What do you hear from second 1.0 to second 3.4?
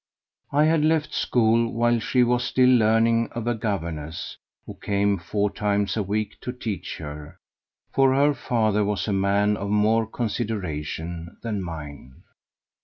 school while she was still learning